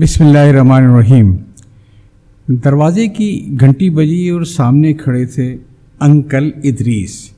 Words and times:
بسم 0.00 0.26
اللہ 0.26 0.38
الرحمن 0.38 0.84
الرحیم۔ 0.84 1.36
دروازے 2.48 3.08
کی 3.08 3.56
گھنٹی 3.60 3.90
بجی 3.90 4.28
اور 4.28 4.42
سامنے 4.42 4.92
کھڑے 4.92 5.24
تھے 5.24 5.56
انکل 6.00 6.50
ادریس۔ 6.64 7.30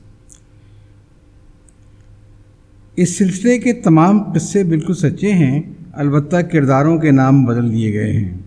اس 2.95 3.17
سلسلے 3.17 3.59
کے 3.59 3.73
تمام 3.73 4.23
قصے 4.23 4.63
بالکل 4.63 4.93
سچے 4.93 5.33
ہیں، 5.33 5.61
البتہ 5.93 6.37
کرداروں 6.37 6.97
کے 6.97 7.11
نام 7.11 7.45
بدل 7.45 7.71
دیے 7.71 7.93
گئے 7.93 8.13
ہیں۔ 8.13 8.37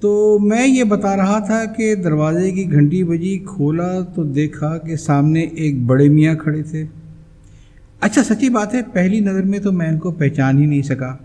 تو 0.00 0.38
میں 0.38 0.66
یہ 0.66 0.84
بتا 0.84 1.16
رہا 1.16 1.38
تھا 1.38 1.64
کہ 1.64 1.94
دروازے 1.94 2.50
کی 2.50 2.72
گھنٹی 2.72 3.04
بجی 3.04 3.38
کھولا 3.38 4.00
تو 4.00 4.24
دیکھا 4.24 4.78
کہ 4.78 4.96
سامنے 4.96 5.40
ایک 5.40 5.82
بڑے 5.82 6.08
میاں 6.08 6.34
کھڑے 6.34 6.62
تھے۔ 6.62 6.84
اچھا 8.00 8.22
سچی 8.22 8.48
بات 8.48 8.74
ہے، 8.74 8.80
پہلی 8.92 9.20
نظر 9.20 9.42
میں 9.42 9.58
تو 9.58 9.72
میں 9.72 9.88
ان 9.88 9.98
کو 9.98 10.10
پہچان 10.10 10.58
ہی 10.58 10.66
نہیں 10.66 10.82
سکا۔ 10.82 11.16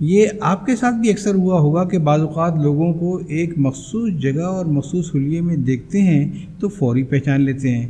یہ 0.00 0.26
آپ 0.40 0.66
کے 0.66 0.76
ساتھ 0.76 0.94
بھی 0.94 1.10
اکثر 1.10 1.34
ہوا 1.34 1.60
ہوگا 1.60 1.84
کہ 1.84 1.98
بعض 1.98 2.20
اوقات 2.20 2.54
لوگوں 2.62 2.94
کو 2.94 3.20
ایک 3.28 3.50
مخصوص 3.56 4.12
جگہ 4.12 4.42
اور 4.42 4.66
مخصوص 4.66 5.14
حلیے 5.14 5.40
میں 5.40 5.56
دیکھتے 5.56 6.00
ہیں 6.00 6.30
تو 6.60 6.68
فوری 6.68 7.02
پہچان 7.02 7.40
لیتے 7.40 7.70
ہیں۔ 7.70 7.86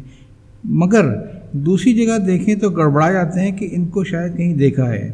مگر 0.64 1.05
دوسری 1.52 1.95
جگہ 1.95 2.19
دیکھیں 2.19 2.55
تو 2.55 2.70
گڑبڑا 2.70 3.12
جاتے 3.12 3.41
ہیں 3.41 3.52
کہ 3.52 3.69
ان 3.73 3.87
کو 3.87 4.05
شاید 4.05 4.37
کہیں 4.37 4.55
دیکھا 4.55 4.92
ہے۔ 4.92 5.12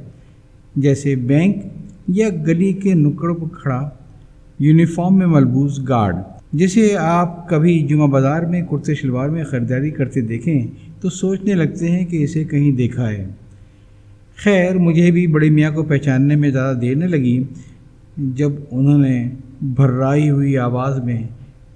جیسے 0.77 1.17
بینک 1.17 1.57
یا 2.09 2.29
گلی 2.29 2.73
کے 2.73 2.95
نکڑ 2.95 3.33
پر 3.33 3.57
کھڑا 3.63 3.91
یونیفارم 4.59 5.19
میں 5.19 5.27
ملبوس 5.27 5.81
گارڈ۔ 5.89 6.17
جسے 6.53 6.97
آپ 6.97 7.49
کبھی 7.49 7.83
جمعہ 7.83 8.07
بازار 8.07 8.43
میں 8.43 8.63
کرتے 8.63 8.95
شلوار 8.95 9.29
میں 9.29 9.45
خریداری 9.45 9.91
کرتے 9.91 10.21
دیکھیں 10.21 10.67
تو 11.01 11.11
سوچنے 11.11 11.55
لگتے 11.55 11.91
ہیں 11.91 12.07
کہ 12.07 12.25
اسے 12.25 12.45
کہیں 12.45 12.73
دیکھا 12.73 13.11
ہے۔ 13.11 13.27
خیر، 14.37 14.79
مجھے 14.79 15.11
بھی 15.11 15.27
بڑے 15.27 15.51
میاں 15.51 15.71
کو 15.73 15.83
پہچاننے 15.83 16.37
میں 16.37 16.51
زیادہ 16.51 16.77
دیر 16.77 16.97
نہ 16.97 17.05
لگی 17.05 17.45
جب 18.17 18.53
انہوں 18.71 18.99
نے 18.99 19.31
بھررائی 19.63 20.31
ہوئی 20.31 20.59
آواز 20.59 20.99
میں 20.99 21.23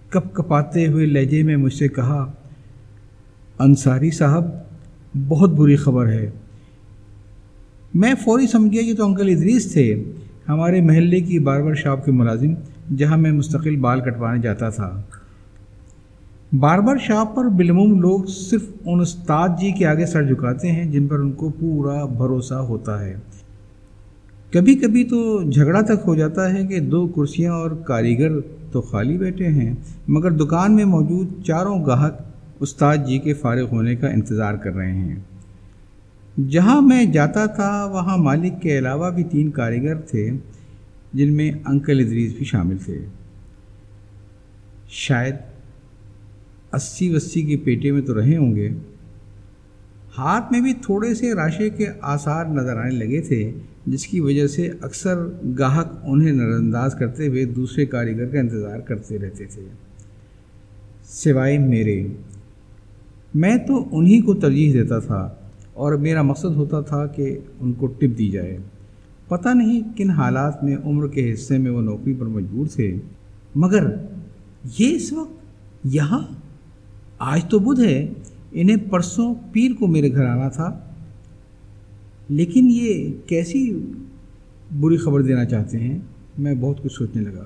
کپ 0.09 0.35
کپاتے 0.35 0.87
ہوئے 0.87 1.07
لہجے 1.07 1.43
میں 1.43 1.57
مجھ 1.57 1.75
سے 1.75 1.89
کہا، 1.89 2.33
انصاری 3.59 4.11
صاحب، 4.11 4.45
بہت 5.29 5.51
بری 5.51 5.77
خبر 5.77 6.07
ہے۔ 6.07 6.31
میں 7.95 8.15
فوری 8.25 8.47
سمجھ 8.47 8.73
گیا 8.73 8.83
یہ 8.83 8.95
تو 8.95 9.07
انکل 9.07 9.29
ادریس 9.29 9.73
تھے، 9.73 10.05
ہمارے 10.49 10.81
محلے 10.81 11.21
کی 11.21 11.39
باربر 11.39 11.75
شاپ 11.75 12.05
کے 12.05 12.13
ملازم، 12.13 12.55
جہاں 12.97 13.17
میں 13.17 13.33
مستقل 13.33 13.77
بال 13.77 14.01
کٹوانے 14.01 14.41
جاتا 14.41 14.69
تھا۔ 14.69 15.03
باربر 16.53 16.99
شاپ 16.99 17.37
پر 17.37 17.45
بالعموم 17.45 18.01
لوگ 18.01 18.25
صرف 18.25 18.63
ان 18.85 19.01
استاد 19.01 19.49
جی 19.49 19.73
کے 19.73 19.87
آگے 19.87 20.07
سر 20.07 20.23
جھکاتے 20.23 20.73
ہیں 20.73 20.93
جن 20.93 21.07
پر 21.07 21.19
ان 21.19 21.33
کو 21.33 21.51
پورا 21.61 22.05
بھروسہ 22.05 22.55
ہوتا 22.55 23.05
ہے۔ 23.05 23.17
کبھی 24.53 24.75
کبھی 24.75 25.05
تو 25.05 25.51
جھگڑا 25.51 25.81
تک 25.81 26.07
ہو 26.07 26.15
جاتا 26.15 26.53
ہے 26.53 26.67
کہ 26.67 26.81
دو 26.81 27.07
کرسیاں 27.07 27.53
اور 27.53 27.71
کاریگر 27.71 28.31
تو 28.73 28.81
خالی 28.81 29.19
بیٹھے 29.19 29.49
ہیں، 29.49 29.75
مگر 30.09 30.31
دکان 30.31 30.77
میں 30.77 30.85
موجود 30.85 31.45
چاروں 31.45 31.87
گاہک 31.87 32.15
استاد 32.61 32.97
جی 32.97 33.19
کے 33.19 33.35
فارغ 33.35 33.67
ہونے 33.73 33.97
کا 33.97 34.09
انتظار 34.09 34.55
کر 34.55 34.73
رہے 34.73 34.93
ہیں۔ 34.93 35.17
جہاں 36.49 36.81
میں 36.81 37.05
جاتا 37.05 37.47
تھا، 37.47 37.85
وہاں 37.85 38.17
مالک 38.17 38.63
کے 38.63 38.79
علاوہ 38.79 39.11
بھی 39.11 39.25
تین 39.25 39.51
کاریگر 39.51 39.95
تھے، 39.95 40.31
جن 41.13 41.33
میں 41.33 41.51
انکل 41.67 42.01
ادریس 42.07 42.33
بھی 42.35 42.45
شامل 42.45 42.79
تھے۔ 42.79 43.05
شاید 44.89 45.35
اسی 46.77 47.15
وسی 47.15 47.43
کے 47.43 47.57
پیٹے 47.57 47.93
میں 47.93 48.03
تو 48.03 48.21
رہے 48.21 48.37
ہوں 48.37 48.55
گے۔ 48.57 48.69
ہاتھ 50.19 50.53
میں 50.53 50.61
بھی 50.61 50.73
تھوڑے 50.75 51.15
سے 51.15 51.35
راشے 51.35 51.71
کے 51.71 51.87
آثار 52.01 52.47
نظر 52.47 52.77
آنے 52.77 52.91
لگے 52.91 53.21
تھے، 53.21 53.53
جس 53.87 54.07
کی 54.07 54.21
وجہ 54.21 54.47
سے 54.47 54.69
اکثر 54.81 55.17
گاہک 55.59 55.89
انہیں 56.03 56.33
نظر 56.33 56.53
انداز 56.53 56.95
کرتے 56.95 57.27
ہوئے 57.29 57.45
دوسرے 57.45 57.87
کاریگر 57.87 58.27
کا 58.27 58.39
انتظار 58.41 58.79
کرتے 58.81 59.19
رہتے 59.19 59.45
تھے۔ 59.45 59.63
سوائے 61.05 61.59
میرے، 61.59 62.07
میں 63.35 63.57
تو 63.67 63.85
انہی 63.93 64.21
کو 64.21 64.35
ترجیح 64.35 64.73
دیتا 64.73 64.99
تھا 64.99 65.35
اور 65.73 65.93
میرا 65.93 66.23
مقصد 66.23 66.57
ہوتا 66.57 66.81
تھا 66.81 67.07
کہ 67.07 67.39
ان 67.61 67.73
کو 67.73 67.87
ٹپ 67.87 68.19
دی 68.19 68.29
جائے۔ 68.29 68.59
پتہ 69.29 69.49
نہیں 69.49 69.81
کن 69.97 70.11
حالات 70.11 70.65
میں 70.65 70.77
عمر 70.85 71.07
کے 71.09 71.33
حصے 71.33 71.59
میں 71.59 71.71
وہ 71.71 71.83
نوکری 71.83 72.15
پر 72.19 72.27
مجبور 72.27 72.67
تھے، 72.67 72.95
مگر 73.55 73.87
یہ 74.79 74.95
اس 74.97 75.13
وقت 75.13 75.35
یہاں 75.85 76.21
آج 77.19 77.45
تو 77.45 77.59
بدھ 77.59 77.81
ہے، 77.81 78.13
انہیں 78.53 78.77
پرسوں 78.91 79.35
پیر 79.53 79.71
کو 79.79 79.87
میرے 79.87 80.13
گھر 80.13 80.25
آنا 80.25 80.49
تھا۔ 80.49 80.81
لیکن 82.29 82.69
یہ 82.71 83.13
کیسی 83.27 83.87
بری 84.81 84.97
خبر 84.97 85.23
دینا 85.23 85.45
چاہتے 85.45 85.79
ہیں؟ 85.79 85.99
میں 86.39 86.55
بہت 86.55 86.83
کچھ 86.83 86.93
سوچنے 86.93 87.23
لگا۔ 87.23 87.45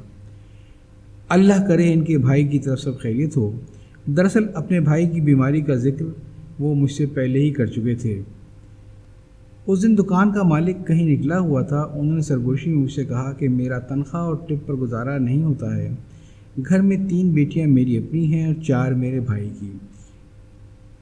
اللہ 1.28 1.66
کرے 1.68 1.92
ان 1.92 2.04
کے 2.04 2.18
بھائی 2.18 2.48
کی 2.48 2.58
طرف 2.58 2.80
سب 2.80 2.98
خیریت 2.98 3.36
ہو۔ 3.36 3.60
دراصل 4.06 4.44
اپنے 4.54 4.80
بھائی 4.80 5.08
کی 5.08 5.20
بیماری 5.20 5.60
کا 5.60 5.74
ذکر 5.74 6.04
وہ 6.58 6.74
مجھ 6.74 6.92
سے 6.92 7.06
پہلے 7.06 7.38
ہی 7.38 7.50
کر 7.50 7.66
چکے 7.66 7.94
تھے۔ 7.94 8.22
اس 9.66 9.82
دن 9.82 9.98
دکان 9.98 10.32
کا 10.32 10.42
مالک 10.42 10.86
کہیں 10.86 11.16
نکلا 11.16 11.38
ہوا 11.38 11.62
تھا، 11.62 11.80
انہوں 11.80 12.14
نے 12.14 12.20
سرگوشی 12.20 12.70
میں 12.70 12.82
مجھ 12.82 12.92
سے 12.92 13.04
کہا 13.04 13.32
کہ 13.32 13.48
میرا 13.48 13.78
تنخواہ 13.78 14.22
اور 14.22 14.34
ٹپ 14.34 14.66
پر 14.66 14.74
گزارا 14.74 15.18
نہیں 15.18 15.42
ہوتا 15.42 15.76
ہے۔ 15.76 15.90
گھر 16.68 16.80
میں 16.80 16.96
تین 17.08 17.30
بیٹیاں 17.30 17.66
میری 17.66 17.96
اپنی 17.98 18.34
ہیں 18.34 18.46
اور 18.46 18.62
چار 18.62 18.92
میرے 18.92 19.20
بھائی 19.20 19.50
کی۔ 19.60 19.72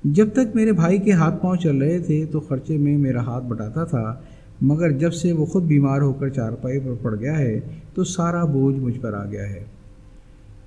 جب 0.04 0.28
تک 0.32 0.54
میرے 0.54 0.72
بھائی 0.72 0.98
کے 0.98 1.12
ہاتھ 1.12 1.42
پاؤں 1.42 1.56
چل 1.56 1.76
رہے 1.76 1.98
تھے 1.98 2.24
تو 2.24 2.40
خرچے 2.40 2.76
میں 2.76 2.98
میرا 2.98 3.20
ہاتھ 3.20 3.44
بٹاتا 3.44 3.84
تھا، 3.84 4.14
مگر 4.60 4.90
جب 4.90 5.12
سے 5.12 5.32
وہ 5.32 5.46
خود 5.46 5.62
بیمار 5.62 6.00
ہو 6.00 6.12
کر 6.12 6.28
چارپائی 6.28 6.78
پر 6.78 6.94
پڑ 7.02 7.14
گیا 7.20 7.38
ہے 7.38 7.60
تو 7.94 8.04
سارا 8.04 8.44
بوجھ 8.44 8.76
مجھ 8.76 8.98
پر 9.00 9.14
آ 9.14 9.24
گیا 9.24 9.50
ہے۔ 9.50 9.64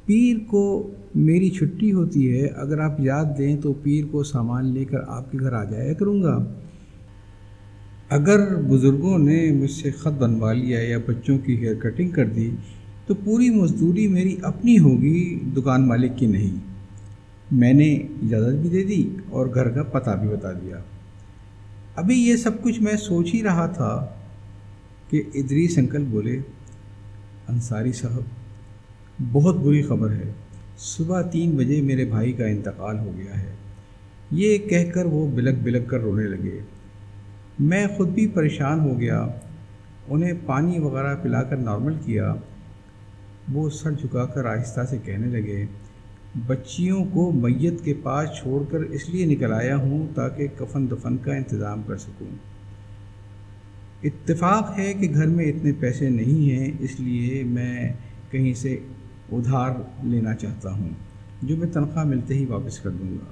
پیر 0.06 0.38
کو 0.48 0.92
میری 1.16 1.50
چھٹی 1.50 1.92
ہوتی 1.92 2.32
ہے، 2.34 2.48
اگر 2.48 2.80
آپ 2.80 3.00
یاد 3.00 3.26
دیں 3.38 3.56
تو 3.62 3.74
پیر 3.74 4.06
کو 4.12 4.24
سامان 4.24 4.66
لے 4.66 4.86
کر 4.86 4.98
آپ 5.08 5.32
کے 5.32 5.40
گھر 5.40 5.54
آ 5.54 5.64
جایا 5.64 5.94
کروں 5.94 6.24
گا۔ 6.24 6.46
اگر 8.10 8.56
بزرگوں 8.56 9.18
نے 9.20 9.52
مجھ 9.52 9.72
سے 9.72 9.92
خط 9.92 10.22
بنوا 10.22 10.54
لیا 10.54 10.80
یا 10.80 10.98
بچوں 11.08 11.38
کی 11.38 11.58
ہیئر 11.58 11.76
کٹنگ 11.76 12.10
کر 12.10 12.26
دی 12.26 12.50
تو 13.12 13.18
پوری 13.26 13.50
مزدوری 13.50 14.08
میری 14.08 14.36
اپنی 14.44 14.80
ہوگی، 14.80 15.40
دکان 15.58 15.88
مالک 15.88 16.18
کی 16.18 16.26
نہیں۔ 16.26 16.58
میں 17.52 17.74
نے 17.74 17.94
اجازت 17.96 18.56
بھی 18.56 18.70
دے 18.70 18.84
دی 18.84 19.10
اور 19.30 19.48
گھر 19.54 19.70
کا 19.70 19.84
پتہ 19.84 20.10
بھی 20.10 20.30
بتا 20.30 20.52
دیا۔ 20.52 20.78
ابھی 21.96 22.16
یہ 22.16 22.36
سب 22.36 22.62
کچھ 22.62 22.82
میں 22.82 22.96
سوچ 22.96 23.34
ہی 23.34 23.44
رہا 23.44 23.68
تھا 23.68 24.08
کہ 25.10 25.24
ادری 25.34 25.68
سنکل 25.68 26.04
بولے، 26.04 26.40
انصاری 27.48 27.92
صاحب، 27.92 28.22
بہت 29.32 29.56
بری 29.56 29.82
خبر 29.82 30.12
ہے۔ 30.12 30.32
صبح 30.78 31.22
تین 31.22 31.52
بجے 31.52 31.82
میرے 31.82 32.06
بھائی 32.06 32.34
کا 32.34 32.46
انتقال 32.46 33.00
ہو 33.00 33.12
گیا 33.18 33.42
ہے۔ 33.42 33.56
یہ 34.32 34.58
کہہ 34.58 34.92
کر 34.94 35.06
وہ 35.06 35.32
بلک 35.36 35.58
بلک 35.64 35.88
کر 35.88 36.00
رونے 36.00 36.24
لگے۔ 36.24 36.60
میں 37.60 37.88
خود 37.98 38.10
بھی 38.10 38.28
پریشان 38.28 38.80
ہو 38.80 39.00
گیا، 39.00 39.28
انہیں 40.08 40.34
پانی 40.46 40.80
وغیرہ 40.80 41.16
پلا 41.16 41.44
کر 41.44 41.58
نارمل 41.58 41.94
کیا۔ 42.06 42.36
وہ 43.54 43.70
سر 43.70 43.92
جھکا 43.92 44.26
کر 44.26 44.46
آہستہ 44.46 44.82
سے 44.90 44.98
کہنے 45.04 45.28
لگے، 45.28 45.66
بچیوں 46.48 47.06
کو 47.14 47.32
میت 47.32 47.84
کے 47.84 47.94
پاس 47.94 48.30
چھوڑ 48.38 48.64
کر 48.72 48.80
اس 48.80 49.10
لیے 49.10 49.26
نکل 49.26 49.54
آیا 49.54 49.76
ہوں 49.76 50.08
تاکہ 50.16 50.48
کفن 50.58 50.92
دفن 50.92 51.18
کا 51.18 51.36
انتظام 51.36 51.82
کر 51.88 51.98
سکوں۔ 51.98 52.28
اتفاق 54.04 54.80
ہے 54.80 54.94
کہ 54.94 55.14
گھر 55.14 55.28
میں 55.28 55.46
اتنے 55.46 55.72
پیسے 55.72 56.10
نہیں 56.10 56.52
ہیں، 56.52 56.72
اس 56.80 57.00
لیے 57.00 57.44
میں 57.44 57.94
کہیں 58.32 58.54
سے 58.54 58.80
ادھار 59.32 59.72
لینا 60.04 60.36
چاہتا 60.36 60.72
ہوں، 60.72 60.90
جو 61.42 61.58
میں 61.58 61.68
تنخواہ 61.68 62.06
ملتے 62.06 62.34
ہی 62.34 62.46
واپس 62.46 62.80
کر 62.80 62.90
دوں 62.90 63.14
گا۔ 63.14 63.26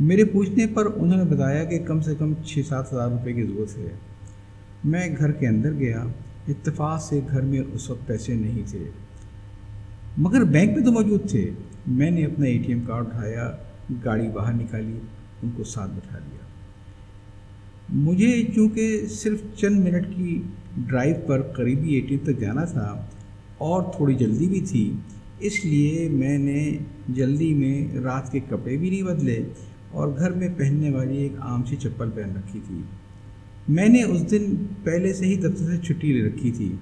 میرے 0.00 0.24
پوچھنے 0.24 0.66
پر 0.66 0.86
انہوں 0.96 1.24
نے 1.24 1.34
بتایا 1.34 1.64
کہ 1.64 1.78
کم 1.78 2.00
سے 2.00 2.14
کم 2.18 2.34
چھ 2.44 2.58
سات 2.68 2.92
ہزار 2.92 3.10
روپے 3.10 3.32
کی 3.32 3.42
ضرورت 3.42 3.78
ہے۔ 3.78 3.88
میں 4.84 5.08
گھر 5.18 5.32
کے 5.32 5.46
اندر 5.46 5.72
گیا۔ 5.72 6.04
اتفاق 6.48 7.02
سے 7.02 7.20
گھر 7.30 7.40
میں 7.40 7.60
اس 7.72 7.90
وقت 7.90 8.06
پیسے 8.06 8.34
نہیں 8.34 8.62
تھے۔ 8.66 8.90
مگر 10.16 10.44
بینک 10.44 10.76
میں 10.76 10.84
تو 10.84 10.92
موجود 10.92 11.30
تھے۔ 11.30 11.50
میں 11.86 12.10
نے 12.10 12.24
اپنا 12.24 12.46
اے 12.46 12.58
ٹی 12.58 12.72
ایم 12.72 12.80
کارڈ 12.86 13.06
اٹھایا، 13.06 13.56
گاڑی 14.04 14.28
باہر 14.28 14.52
نکالی، 14.52 14.98
ان 15.42 15.50
کو 15.56 15.64
ساتھ 15.64 15.90
بٹھا 15.90 16.18
لیا۔ 16.18 16.46
مجھے 17.88 18.42
چونکہ 18.54 19.06
صرف 19.06 19.42
چند 19.56 19.84
منٹ 19.84 20.06
کی 20.16 20.42
ڈرائیو 20.76 21.14
پر 21.26 21.42
قریبی 21.42 21.94
اے 21.94 22.00
ٹی 22.00 22.14
ایم 22.14 22.32
تک 22.32 22.40
جانا 22.40 22.64
تھا 22.64 23.06
اور 23.58 23.82
تھوڑی 23.96 24.14
جلدی 24.14 24.46
بھی 24.46 24.60
تھی، 24.60 24.92
اس 25.40 25.64
لیے 25.64 26.08
میں 26.08 26.38
نے 26.38 26.76
جلدی 27.08 27.54
میں 27.54 27.98
رات 27.98 28.32
کے 28.32 28.40
کپڑے 28.40 28.76
بھی 28.76 28.90
نہیں 28.90 29.02
بدلے 29.02 29.42
اور 29.90 30.08
گھر 30.18 30.30
میں 30.30 30.48
پہننے 30.56 30.90
والی 30.90 31.16
ایک 31.16 31.32
عام 31.40 31.64
سی 31.64 31.76
چپل 31.76 32.10
پہن 32.14 32.30
رکھی 32.36 32.60
تھی۔ 32.66 32.80
میں 33.68 33.88
نے 33.88 34.02
اس 34.02 34.30
دن 34.30 34.54
پہلے 34.84 35.12
سے 35.12 35.26
ہی 35.26 35.36
دفتر 35.36 35.64
سے 35.64 35.78
چھٹی 35.82 36.12
لے 36.12 36.28
رکھی 36.28 36.50
تھی۔ 36.50 36.72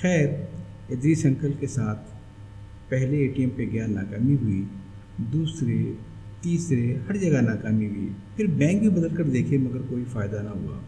خیر، 0.00 0.28
ادریس 0.90 1.24
انکل 1.24 1.52
کے 1.60 1.66
ساتھ 1.66 1.98
پہلے 2.88 3.16
اے 3.16 3.26
ٹی 3.26 3.40
ایم 3.42 3.50
پہ 3.56 3.64
گیا، 3.72 3.86
ناکامی 3.86 4.36
ہوئی۔ 4.42 4.64
دوسرے، 5.18 5.92
تیسرے، 6.40 6.94
ہر 7.08 7.16
جگہ 7.16 7.40
ناکامی 7.40 7.86
ہوئی۔ 7.86 8.08
پھر 8.36 8.46
بینک 8.46 8.80
بھی 8.80 8.88
بدل 8.88 9.08
کر 9.08 9.24
دیکھے، 9.24 9.58
مگر 9.58 9.80
کوئی 9.88 10.04
فائدہ 10.12 10.42
نہ 10.42 10.48
ہوا۔ 10.48 10.78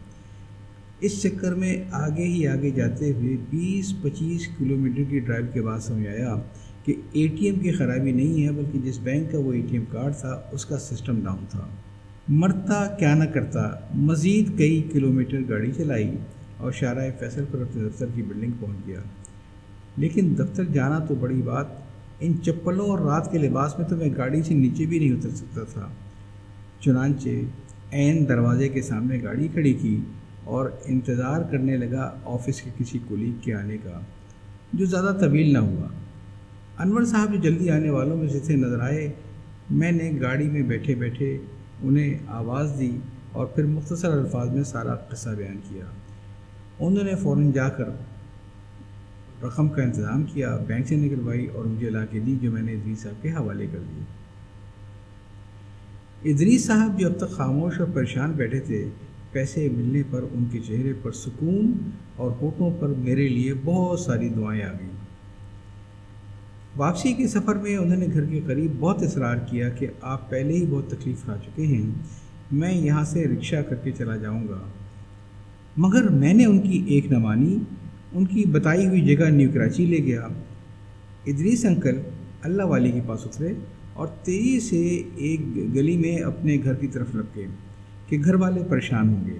اس 0.99 1.21
چکر 1.21 1.53
میں 1.53 1.83
آگے 1.91 2.23
ہی 2.23 2.47
آگے 2.47 2.69
جاتے 2.69 3.11
ہوئے 3.11 3.35
بیس، 3.49 3.93
پچیس 4.01 4.47
کلومیٹر 4.57 5.03
کی 5.09 5.19
ڈرائیو 5.19 5.45
کے 5.53 5.61
بعد 5.61 5.79
سمجھ 5.79 6.07
آیا 6.07 6.35
کہ 6.85 6.93
اے 7.11 7.27
ٹی 7.27 7.45
ایم 7.45 7.59
کی 7.59 7.71
خرابی 7.71 8.11
نہیں 8.11 8.43
ہے، 8.43 8.51
بلکہ 8.51 8.79
جس 8.79 8.99
بینک 8.99 9.31
کا 9.31 9.39
وہ 9.39 9.53
اے 9.53 9.61
ٹی 9.61 9.73
ایم 9.73 9.85
کارڈ 9.91 10.13
تھا، 10.15 10.41
اس 10.51 10.65
کا 10.65 10.79
سسٹم 10.79 11.21
ڈاؤن 11.23 11.45
تھا۔ 11.49 11.67
مرتا 12.29 12.95
کیا 12.99 13.15
نہ 13.15 13.23
کرتا، 13.23 13.69
مزید 13.95 14.57
کئی 14.57 14.81
کلومیٹر 14.91 15.37
گاڑی 15.49 15.71
چلائی 15.71 16.15
اور 16.57 16.71
شارع 16.71 17.09
فیصل 17.19 17.43
پر 17.51 17.61
اپنے 17.61 17.83
دفتر 17.83 18.05
کی 18.15 18.21
بلڈنگ 18.21 18.51
پہنچ 18.59 18.87
گیا۔ 18.87 18.99
لیکن 19.97 20.33
دفتر 20.37 20.63
جانا 20.63 20.99
تو 20.99 21.15
بڑی 21.15 21.41
بات، 21.41 21.65
ان 22.19 22.33
چپلوں 22.43 22.85
اور 22.85 22.99
رات 22.99 23.31
کے 23.31 23.37
لباس 23.37 23.79
میں 23.79 23.87
تو 23.87 23.95
میں 23.95 24.09
گاڑی 24.17 24.43
سے 24.43 24.53
نیچے 24.53 24.85
بھی 24.85 24.99
نہیں 24.99 25.13
اتر 25.13 25.29
سکتا 25.29 25.63
تھا۔ 25.63 25.87
چنانچہ 26.79 27.29
عین 27.91 28.27
دروازے 28.27 28.69
کے 28.69 28.81
سامنے 28.81 29.23
گاڑی 29.23 29.47
کھڑی 29.47 29.73
کی 29.73 29.99
اور 30.43 30.69
انتظار 30.85 31.41
کرنے 31.51 31.77
لگا 31.77 32.11
آفس 32.25 32.61
کے 32.61 32.69
کسی 32.77 32.99
کولیگ 33.07 33.33
کے 33.41 33.53
آنے 33.53 33.77
کا، 33.83 33.99
جو 34.73 34.85
زیادہ 34.85 35.17
طویل 35.19 35.53
نہ 35.53 35.57
ہوا۔ 35.57 35.87
انور 36.79 37.03
صاحب 37.03 37.33
جو 37.33 37.39
جلدی 37.39 37.69
آنے 37.69 37.89
والوں 37.89 38.17
میں 38.17 38.29
سے 38.29 38.39
تھے 38.39 38.55
نظر 38.55 38.79
آئے، 38.79 39.13
میں 39.69 39.91
نے 39.91 40.11
گاڑی 40.21 40.49
میں 40.49 40.61
بیٹھے 40.61 40.95
بیٹھے 40.95 41.37
انہیں 41.83 42.17
آواز 42.27 42.71
دی 42.79 42.97
اور 43.31 43.45
پھر 43.45 43.65
مختصر 43.65 44.11
الفاظ 44.11 44.49
میں 44.49 44.63
سارا 44.63 44.95
قصہ 44.95 45.29
بیان 45.29 45.57
کیا۔ 45.69 45.85
انہوں 46.79 47.03
نے 47.03 47.15
فوراً 47.15 47.51
جا 47.51 47.69
کر 47.69 47.89
رقم 49.43 49.69
کا 49.69 49.83
انتظام 49.83 50.23
کیا، 50.23 50.57
بینک 50.67 50.87
سے 50.87 50.95
نکلوائی 50.95 51.47
اور 51.47 51.65
مجھے 51.65 51.89
لا 51.89 52.05
کے 52.05 52.19
دی 52.19 52.37
جو 52.41 52.51
میں 52.51 52.61
نے 52.61 52.73
ادریس 52.73 52.99
صاحب 52.99 53.21
کے 53.21 53.29
حوالے 53.29 53.67
کر 53.71 53.79
دی 53.79 54.03
ادریس 56.31 56.65
صاحب 56.65 56.99
جو 56.99 57.07
اب 57.07 57.17
تک 57.17 57.31
خاموش 57.31 57.79
اور 57.79 57.87
پریشان 57.93 58.31
بیٹھے 58.31 58.59
تھے، 58.59 58.89
پیسے 59.31 59.69
ملنے 59.69 60.01
پر 60.09 60.21
ان 60.33 60.45
کے 60.51 60.59
چہرے 60.59 60.93
پر 61.01 61.11
سکون 61.11 61.71
اور 62.15 62.31
ہوٹوں 62.41 62.71
پر 62.79 62.87
میرے 62.87 63.27
لیے 63.27 63.53
بہت 63.65 63.99
ساری 63.99 64.29
دعائیں 64.29 64.63
آ 64.63 64.71
گئیں۔ 64.71 64.96
واپسی 66.77 67.13
کے 67.13 67.27
سفر 67.27 67.55
میں 67.55 67.77
انہوں 67.77 67.97
نے 67.97 68.07
گھر 68.13 68.25
کے 68.25 68.41
قریب 68.45 68.71
بہت 68.79 69.03
اصرار 69.03 69.37
کیا 69.37 69.69
کہ 69.69 69.87
آپ 70.01 70.29
پہلے 70.29 70.53
ہی 70.53 70.65
بہت 70.69 70.87
تکلیف 70.87 71.23
کھا 71.23 71.37
چکے 71.45 71.65
ہیں۔ 71.65 71.91
میں 72.51 72.73
یہاں 72.73 73.03
سے 73.03 73.27
رکشہ 73.27 73.55
کر 73.55 73.75
کے 73.75 73.91
چلا 73.91 74.15
جاؤں 74.15 74.47
گا۔ 74.49 74.59
مگر 75.77 76.09
میں 76.09 76.33
نے 76.33 76.45
ان 76.45 76.59
کی 76.59 76.83
ایک 76.87 77.11
نہ 77.11 77.17
مانی۔ 77.17 77.57
ان 78.13 78.25
کی 78.25 78.45
بتائی 78.45 78.87
ہوئی 78.87 79.15
جگہ 79.15 79.25
نیو 79.25 79.49
کراچی 79.53 79.85
لے 79.85 79.97
گیا۔ 79.97 80.27
ادریس 81.25 81.65
انکل 81.65 82.01
اللہ 82.41 82.63
والی 82.63 82.91
کے 82.91 83.01
پاس 83.07 83.19
اترے 83.25 83.53
اور 83.93 84.07
تیزی 84.07 84.59
سے 84.59 85.01
ایک 85.15 85.41
گلی 85.55 85.97
میں 85.97 86.17
اپنے 86.17 86.57
گھر 86.63 86.73
کی 86.73 86.87
طرف 86.87 87.15
لگ 87.15 87.21
گئے 87.35 87.47
کہ 88.07 88.17
گھر 88.25 88.35
والے 88.35 88.61
پریشان 88.69 89.09
ہوں 89.09 89.27
گے۔ 89.27 89.39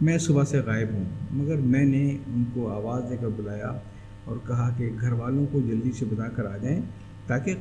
میں 0.00 0.18
صبح 0.18 0.44
سے 0.44 0.58
غائب 0.58 0.88
ہوں، 0.92 1.04
مگر 1.30 1.56
میں 1.56 1.84
نے 1.84 2.16
ان 2.26 2.44
کو 2.54 2.68
آواز 2.68 3.02
دے 3.10 3.16
کر 3.20 3.28
بلایا 3.36 3.78
اور 4.24 4.36
کہا 4.46 4.74
کہ 4.76 4.90
گھر 5.00 5.12
والوں 5.12 5.46
کو 5.52 5.60
جلدی 5.60 5.92
سے 5.92 6.04
بتا 6.04 6.28
کر 6.28 6.46
آ 6.46 6.56
جائیں 6.56 6.80
تاکہ 7.26 7.54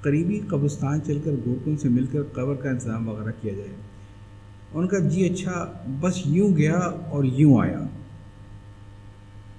قریبی 0.00 0.40
قبرستان 0.48 1.00
چل 1.06 1.20
کر 1.24 1.30
گوکن 1.46 1.76
سے 1.76 1.88
مل 1.88 2.06
کر 2.06 2.22
قبر 2.32 2.54
کا 2.54 2.70
انتظام 2.70 3.08
وغیرہ 3.08 3.32
کیا 3.40 3.52
جائے۔ 3.52 3.68
ان 4.74 4.86
کا 4.86 4.98
جی 4.98 5.28
اچھا 5.28 5.72
بس 6.00 6.22
یوں 6.24 6.56
گیا 6.56 6.78
اور 6.78 7.24
یوں 7.24 7.60
آیا۔ 7.60 7.80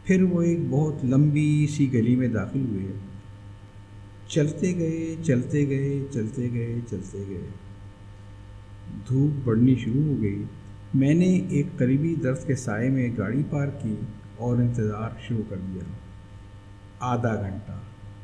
پھر 0.03 0.23
وہ 0.23 0.41
ایک 0.41 0.59
بہت 0.69 1.05
لمبی 1.05 1.67
سی 1.69 1.93
گلی 1.93 2.15
میں 2.15 2.27
داخل 2.27 2.65
ہوئے۔ 2.69 2.91
چلتے 4.27 4.75
گئے 4.77 5.15
چلتے 5.23 5.67
گئے 5.67 6.05
چلتے 6.11 6.49
گئے 6.53 6.79
چلتے 6.89 7.23
گئے۔ 7.29 7.47
دھوپ 9.09 9.47
بڑھنی 9.47 9.75
شروع 9.75 10.03
ہو 10.03 10.21
گئی۔ 10.21 10.43
میں 10.93 11.13
نے 11.13 11.41
ایک 11.49 11.65
قریبی 11.77 12.15
درخت 12.23 12.47
کے 12.47 12.55
سائے 12.55 12.89
میں 12.89 13.09
گاڑی 13.17 13.43
پارک 13.49 13.83
کی 13.83 13.95
اور 14.37 14.57
انتظار 14.57 15.09
شروع 15.27 15.43
کر 15.49 15.55
دیا۔ 15.73 16.02
آدھا 17.03 17.35
گھنٹہ، 17.35 17.71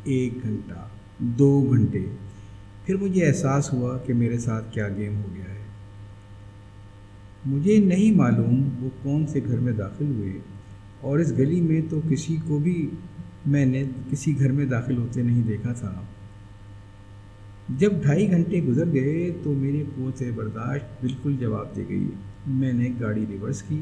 ایک 0.03 0.33
گھنٹہ، 0.43 0.87
دو 1.19 1.61
گھنٹے۔ 1.61 2.05
پھر 2.85 2.95
مجھے 2.95 3.25
احساس 3.25 3.73
ہوا 3.73 3.97
کہ 3.97 4.13
میرے 4.13 4.37
ساتھ 4.37 4.73
کیا 4.73 4.89
گیم 4.89 5.17
ہو 5.17 5.35
گیا 5.35 5.53
ہے۔ 5.53 5.59
مجھے 7.45 7.77
نہیں 7.79 8.15
معلوم 8.15 8.69
وہ 8.79 8.89
کون 9.03 9.27
سے 9.27 9.39
گھر 9.47 9.59
میں 9.59 9.73
داخل 9.73 10.05
ہوئے۔ 10.05 10.39
اور 11.01 11.19
اس 11.19 11.31
گلی 11.37 11.61
میں 11.61 11.81
تو 11.89 11.99
کسی 12.09 12.37
کو 12.47 12.57
بھی 12.57 12.89
میں 13.45 13.65
نے 13.65 13.83
کسی 14.11 14.39
گھر 14.39 14.51
میں 14.51 14.65
داخل 14.65 14.97
ہوتے 14.97 15.21
نہیں 15.21 15.41
دیکھا 15.47 15.73
تھا۔ 15.73 16.01
جب 17.77 17.91
ڈھائی 18.01 18.31
گھنٹے 18.31 18.61
گزر 18.61 18.93
گئے 18.93 19.33
تو 19.43 19.51
میری 19.51 19.83
قوت 19.95 20.23
برداشت 20.35 21.01
بالکل 21.01 21.37
جواب 21.39 21.75
دے 21.75 21.83
گئی۔ 21.89 22.07
میں 22.47 22.73
نے 22.73 22.89
گاڑی 23.01 23.25
ریورس 23.29 23.61
کی 23.61 23.81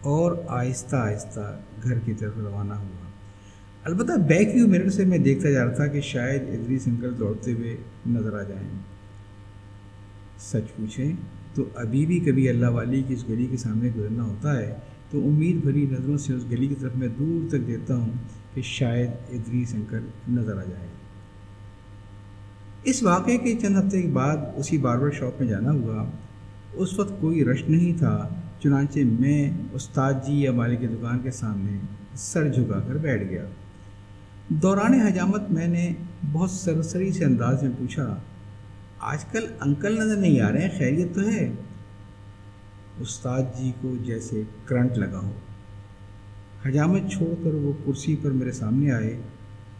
اور 0.00 0.36
آہستہ 0.48 0.96
آہستہ 0.96 1.60
گھر 1.82 1.98
کی 1.98 2.12
طرف 2.14 2.32
روانہ 2.36 2.74
ہوا۔ 2.74 3.09
البتہ 3.84 4.12
بیک 4.12 4.48
ویو 4.54 4.66
میرر 4.66 4.90
سے 4.90 5.04
میں 5.04 5.18
دیکھتا 5.18 5.50
جا 5.50 5.64
رہا 5.64 5.72
تھا 5.72 5.86
کہ 5.86 6.00
شاید 6.00 6.42
ادری 6.48 6.78
سنکل 6.78 7.18
دوڑتے 7.18 7.52
ہوئے 7.52 7.76
نظر 8.06 8.38
آ 8.38 8.42
جائیں۔ 8.42 8.68
سچ 10.38 10.76
پوچھیں 10.76 11.12
تو 11.54 11.64
ابھی 11.74 12.06
بھی 12.06 12.20
کبھی 12.20 12.48
اللہ 12.48 12.66
والی 12.66 13.02
کی 13.02 13.14
اس 13.14 13.28
گلی 13.28 13.46
کے 13.46 13.56
سامنے 13.56 13.90
گزرنا 13.96 14.24
ہوتا 14.24 14.58
ہے 14.58 14.74
تو 15.10 15.28
امید 15.28 15.56
بھری 15.56 15.86
نظروں 15.90 16.18
سے 16.18 16.34
اس 16.34 16.42
گلی 16.50 16.66
کی 16.66 16.74
طرف 16.80 16.96
میں 16.96 17.08
دور 17.18 17.50
تک 17.50 17.66
دیتا 17.66 17.96
ہوں 17.96 18.10
کہ 18.54 18.62
شاید 18.62 19.10
ادری 19.30 19.64
سنکل 19.64 20.00
نظر 20.28 20.58
آ 20.58 20.64
جائے۔ 20.64 20.86
اس 22.84 23.02
واقعے 23.02 23.36
کے 23.36 23.54
چند 23.62 23.76
ہفتے 23.76 24.02
کے 24.02 24.08
بعد 24.08 24.36
اسی 24.56 24.78
باربر 24.78 25.10
شاپ 25.10 25.40
میں 25.40 25.48
جانا 25.48 25.72
ہوا۔ 25.72 26.10
اس 26.72 26.98
وقت 26.98 27.12
کوئی 27.20 27.44
رش 27.44 27.62
نہیں 27.68 27.98
تھا، 27.98 28.28
چنانچہ 28.62 28.98
میں 29.20 29.50
استاد 29.72 30.12
جی 30.26 30.40
یا 30.40 30.52
مالک 30.52 30.80
کی 30.80 30.86
دکان 30.86 31.18
کے 31.18 31.30
سامنے 31.30 31.78
سر 32.14 32.52
جھکا 32.52 32.80
کر 32.80 32.94
بیٹھ 32.94 33.24
گیا۔ 33.30 33.44
دوران 34.50 34.94
حجامت 34.94 35.50
میں 35.50 35.66
نے 35.66 35.92
بہت 36.32 36.50
سرسری 36.50 37.12
سے 37.12 37.24
انداز 37.24 37.62
میں 37.62 37.70
پوچھا، 37.78 38.18
آج 39.00 39.24
کل 39.24 39.46
انکل 39.60 39.98
نظر 40.00 40.16
نہیں 40.16 40.40
آ 40.40 40.52
رہے 40.52 40.62
ہیں؟ 40.62 40.78
خیریت 40.78 41.14
تو 41.14 41.20
ہے؟ 41.20 41.52
استاد 43.00 43.42
جی 43.58 43.72
کو 43.80 43.94
جیسے 44.04 44.42
کرنٹ 44.64 44.98
لگا 44.98 45.18
ہو۔ 45.18 45.32
حجامت 46.66 47.00
چھوڑ 47.12 47.34
کر 47.44 47.54
وہ 47.54 47.72
کرسی 47.86 48.16
پر 48.16 48.30
میرے 48.30 48.52
سامنے 48.52 48.92
آئے، 48.92 49.20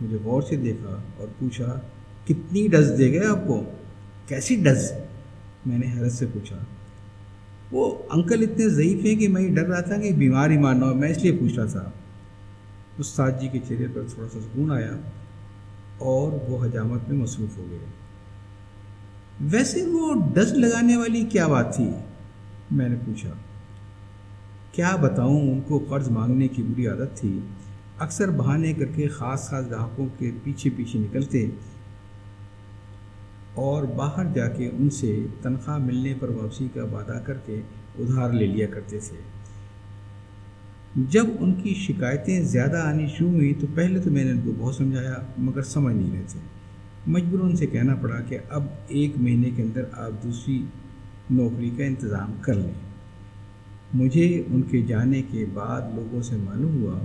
مجھے 0.01 0.19
غور 0.25 0.43
سے 0.43 0.57
دیکھا 0.57 1.03
اور 1.17 1.29
پوچھا، 1.39 1.81
کتنی 2.25 2.69
ڈز 2.69 2.93
دے 2.99 3.13
گئے 3.13 3.27
آپ 3.27 3.47
کو؟ 3.47 3.65
کیسی 4.27 4.57
ڈز؟ 4.57 4.93
میں 5.67 5.79
نے 5.79 5.87
حیرت 5.97 6.13
سے 6.13 6.27
پوچھا۔ 6.33 6.59
وہ 7.73 7.99
انکل 8.11 8.47
اتنے 8.51 8.69
ضعیف 8.69 9.05
ہیں 9.05 9.17
کہ 9.17 9.29
میں 9.29 9.43
یہ 9.43 9.55
ڈر 9.55 9.69
رہا 9.69 9.81
تھا 9.81 9.97
کہ 9.97 10.11
بیمار 10.13 10.51
ہی 10.51 10.59
مارنا 10.59 10.87
ہو، 10.87 10.95
میں 10.95 11.09
اس 11.09 11.19
لیے 11.19 11.33
پوچھ 11.33 11.55
رہا 11.55 11.65
تھا۔ 11.65 11.91
استاد 13.01 13.31
جی 13.41 13.49
کے 13.49 13.59
چہرے 13.69 13.87
پر 13.95 14.03
تھوڑا 14.15 14.29
سا 14.33 14.41
سکون 14.41 14.73
آیا 14.73 14.93
اور 15.99 16.33
وہ 16.33 16.65
حجامت 16.65 17.09
میں 17.09 17.19
مصروف 17.19 17.59
ہو 17.59 17.67
گئے۔ 17.71 17.79
ویسے 19.41 19.87
وہ 19.87 20.15
ڈسٹ 20.35 20.55
لگانے 20.55 20.97
والی 20.97 21.25
کیا 21.25 21.47
بات 21.47 21.77
تھی؟ 21.77 21.91
میں 22.71 22.89
نے 22.89 22.97
پوچھا۔ 23.07 23.31
کیا 24.73 24.97
بتاؤں، 24.97 25.41
ان 25.41 25.61
کو 25.61 25.85
قرض 25.89 26.09
مانگنے 26.11 26.49
کی 26.49 26.63
بری 26.63 26.87
عادت 26.87 27.17
تھی۔ 27.17 27.41
اکثر 27.99 28.31
بہانے 28.31 28.73
کر 28.73 28.85
کے 28.85 29.09
خاص 29.09 29.49
خاص 29.49 29.71
گاہکوں 29.71 30.07
کے 30.19 30.31
پیچھے 30.45 30.71
پیچھے 30.77 30.99
نکلتے 30.99 31.51
اور 33.55 33.83
باہر 33.83 34.25
جا 34.35 34.49
کے 34.49 34.71
ان 34.79 34.91
سے 34.91 35.27
تنخواہ 35.43 35.79
ملنے 35.79 36.15
پر 36.21 36.29
واپسی 36.29 36.69
کا 36.75 36.85
وعدہ 36.85 37.21
کر 37.27 37.35
کے 37.47 37.61
ادھار 37.99 38.31
لے 38.31 38.47
لیا 38.47 38.67
کرتے 38.67 38.99
تھے۔ 38.99 39.40
جب 40.97 41.27
ان 41.41 41.55
کی 41.55 41.75
شکایتیں 41.75 42.43
زیادہ 42.43 42.77
آنی 42.77 43.07
شروع 43.07 43.31
ہوئی 43.31 43.55
تو 43.55 43.67
پہلے 43.75 43.99
تو 43.99 44.11
میں 44.11 44.25
نے 44.25 44.31
ان 44.31 44.41
کو 44.45 44.53
بہت 44.59 44.75
سمجھایا، 44.75 45.15
مگر 45.39 45.63
سمجھ 45.63 45.95
نہیں 45.95 46.11
رہے 46.13 46.23
تھے۔ 46.29 46.41
مجبور 47.07 47.41
ان 47.41 47.57
سے 47.57 47.67
کہنا 47.67 47.95
پڑا 47.95 48.21
کہ 48.21 48.39
اب 48.51 48.63
ایک 48.89 49.13
مہینے 49.17 49.51
کے 49.57 49.63
اندر 49.63 49.85
آپ 49.93 50.23
دوسری 50.23 50.65
نوکری 51.31 51.71
کا 51.77 51.85
انتظام 51.85 52.33
کر 52.41 52.55
لیں۔ 52.55 52.73
مجھے 53.95 54.43
ان 54.47 54.63
کے 54.63 54.83
جانے 54.83 55.23
کے 55.23 55.45
بعد 55.55 55.81
لوگوں 55.95 56.23
سے 56.23 56.37
معلوم 56.37 56.83
ہوا 56.83 57.01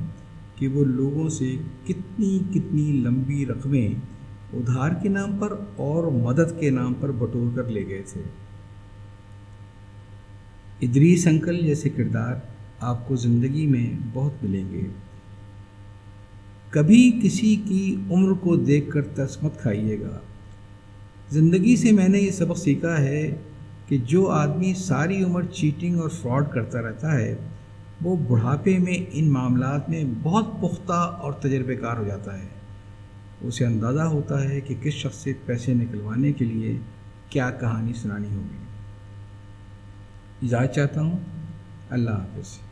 کہ 0.55 0.67
وہ 0.67 0.85
لوگوں 0.85 1.29
سے 1.29 1.55
کتنی 1.87 2.39
کتنی 2.53 2.91
لمبی 2.91 3.45
رقمیں 3.45 3.89
ادھار 4.53 4.91
کے 5.01 5.09
نام 5.09 5.37
پر 5.37 5.53
اور 5.75 6.11
مدد 6.11 6.59
کے 6.59 6.69
نام 6.69 6.93
پر 6.99 7.11
بٹور 7.11 7.55
کر 7.55 7.63
لے 7.63 7.87
گئے 7.87 8.01
تھے۔ 8.05 8.21
ادریس 10.81 11.27
انکل 11.27 11.65
جیسے 11.65 11.89
کردار 11.89 12.35
آپ 12.85 13.07
کو 13.07 13.15
زندگی 13.15 13.67
میں 13.67 13.99
بہت 14.13 14.43
ملیں 14.43 14.73
گے۔ 14.73 14.81
کبھی 16.69 17.19
کسی 17.23 17.55
کی 17.55 17.95
عمر 18.11 18.31
کو 18.31 18.55
دیکھ 18.55 18.91
کر 18.91 19.01
تسمت 19.01 19.61
کھائیے 19.61 19.99
گا۔ 20.01 20.19
زندگی 21.29 21.75
سے 21.75 21.91
میں 21.91 22.07
نے 22.07 22.19
یہ 22.19 22.31
سبق 22.31 22.57
سیکھا 22.57 23.01
ہے 23.01 23.35
کہ 23.87 23.97
جو 23.97 24.29
آدمی 24.29 24.73
ساری 24.73 25.23
عمر 25.23 25.43
چیٹنگ 25.43 25.99
اور 25.99 26.09
فراڈ 26.09 26.49
کرتا 26.51 26.81
رہتا 26.81 27.15
ہے، 27.15 27.35
وہ 28.01 28.15
بڑھاپے 28.15 28.77
میں 28.77 29.05
ان 29.11 29.29
معاملات 29.29 29.89
میں 29.89 30.03
بہت 30.23 30.45
پختہ 30.61 31.17
اور 31.21 31.33
تجربے 31.33 31.75
کار 31.75 31.97
ہو 31.97 32.03
جاتا 32.03 32.39
ہے۔ 32.39 32.47
اسے 33.41 33.65
اندازہ 33.65 34.01
ہوتا 34.01 34.49
ہے 34.49 34.61
کہ 34.61 34.75
کس 34.81 34.93
شخص 34.93 35.17
سے 35.17 35.33
پیسے 35.45 35.73
نکلوانے 35.73 36.31
کے 36.31 36.45
لیے 36.45 36.77
کیا 37.29 37.51
کہانی 37.51 37.93
سنانی 37.93 38.35
ہوگی۔ 38.35 38.57
اجازت 40.47 40.75
چاہتا 40.75 41.01
ہوں۔ 41.01 41.17
اللہ 41.89 42.09
حافظ۔ 42.09 42.64